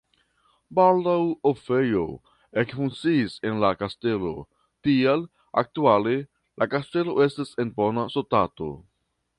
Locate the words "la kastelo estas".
6.63-7.55